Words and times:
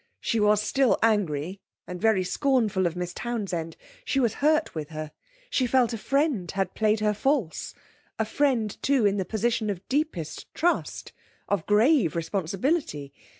She 0.19 0.39
was 0.39 0.63
still 0.63 0.97
angry, 1.03 1.59
and 1.85 2.01
very 2.01 2.23
scornful 2.23 2.87
of 2.87 2.95
Miss 2.95 3.13
Townsend. 3.13 3.77
She 4.03 4.19
was 4.19 4.33
hurt 4.41 4.73
with 4.73 4.89
her; 4.89 5.11
she 5.51 5.67
felt 5.67 5.93
a 5.93 5.97
friend 5.99 6.49
had 6.49 6.73
played 6.73 7.01
her 7.01 7.13
false 7.13 7.75
a 8.17 8.25
friend, 8.25 8.75
too, 8.81 9.05
in 9.05 9.17
the 9.17 9.25
position 9.25 9.69
of 9.69 9.87
deepest 9.89 10.51
trust, 10.55 11.13
of 11.47 11.67
grave 11.67 12.15
responsibility. 12.15 13.13